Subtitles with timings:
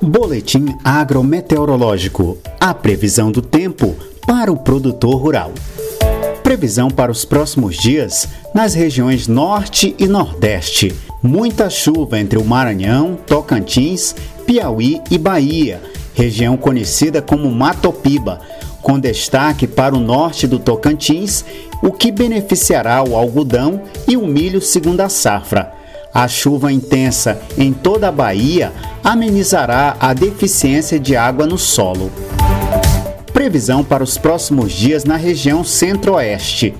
[0.00, 2.38] Boletim agrometeorológico.
[2.60, 5.52] A previsão do tempo para o produtor rural.
[6.44, 10.94] Previsão para os próximos dias nas regiões Norte e Nordeste.
[11.20, 14.14] Muita chuva entre o Maranhão, Tocantins,
[14.46, 15.82] Piauí e Bahia,
[16.14, 18.40] região conhecida como Matopiba,
[18.80, 21.44] com destaque para o norte do Tocantins,
[21.82, 25.77] o que beneficiará o algodão e o milho segunda safra.
[26.18, 28.72] A chuva intensa em toda a Bahia
[29.04, 32.10] amenizará a deficiência de água no solo.
[33.32, 36.74] Previsão para os próximos dias na região centro-oeste.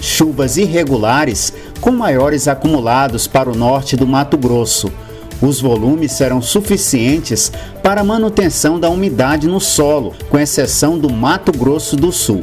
[0.00, 1.52] Chuvas irregulares
[1.82, 4.90] com maiores acumulados para o norte do Mato Grosso.
[5.42, 7.52] Os volumes serão suficientes
[7.82, 12.40] para a manutenção da umidade no solo, com exceção do Mato Grosso do Sul.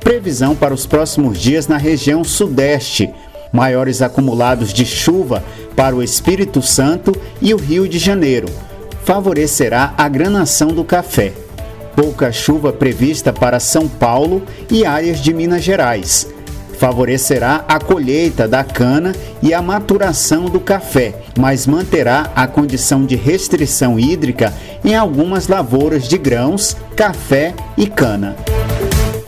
[0.00, 3.14] Previsão para os próximos dias na região sudeste
[3.54, 5.44] maiores acumulados de chuva
[5.76, 8.48] para o Espírito Santo e o Rio de Janeiro.
[9.04, 11.32] Favorecerá a granação do café.
[11.94, 16.26] Pouca chuva prevista para São Paulo e áreas de Minas Gerais.
[16.76, 23.14] Favorecerá a colheita da cana e a maturação do café, mas manterá a condição de
[23.14, 24.52] restrição hídrica
[24.84, 28.34] em algumas lavouras de grãos, café e cana.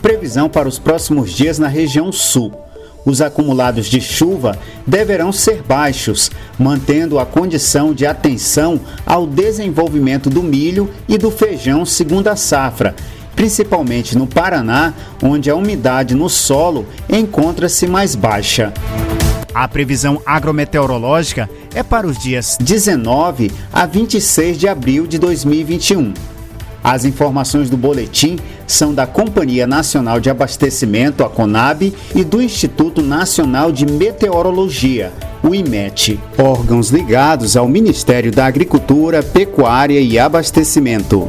[0.01, 2.66] Previsão para os próximos dias na região sul
[3.07, 10.43] os acumulados de chuva deverão ser baixos, mantendo a condição de atenção ao desenvolvimento do
[10.43, 12.93] milho e do feijão segunda safra,
[13.33, 18.73] principalmente no Paraná, onde a umidade no solo encontra-se mais baixa.
[19.53, 26.13] A previsão agrometeorológica é para os dias 19 a 26 de abril de 2021.
[26.87, 33.01] As informações do boletim são da Companhia Nacional de Abastecimento, a CONAB, e do Instituto
[33.01, 35.11] Nacional de Meteorologia,
[35.43, 41.27] o IMET, órgãos ligados ao Ministério da Agricultura, Pecuária e Abastecimento.